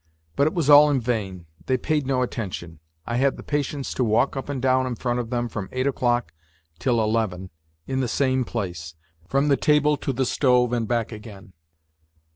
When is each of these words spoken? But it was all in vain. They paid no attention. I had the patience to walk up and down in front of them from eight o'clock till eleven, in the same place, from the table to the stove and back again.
But 0.35 0.47
it 0.47 0.55
was 0.55 0.67
all 0.67 0.89
in 0.89 0.99
vain. 0.99 1.45
They 1.67 1.77
paid 1.77 2.07
no 2.07 2.23
attention. 2.23 2.79
I 3.05 3.17
had 3.17 3.37
the 3.37 3.43
patience 3.43 3.93
to 3.93 4.03
walk 4.03 4.35
up 4.35 4.49
and 4.49 4.59
down 4.59 4.87
in 4.87 4.95
front 4.95 5.19
of 5.19 5.29
them 5.29 5.47
from 5.47 5.69
eight 5.71 5.85
o'clock 5.85 6.33
till 6.79 6.99
eleven, 6.99 7.51
in 7.85 7.99
the 7.99 8.07
same 8.07 8.43
place, 8.43 8.95
from 9.27 9.47
the 9.47 9.57
table 9.57 9.97
to 9.97 10.11
the 10.11 10.25
stove 10.25 10.73
and 10.73 10.87
back 10.87 11.11
again. 11.11 11.53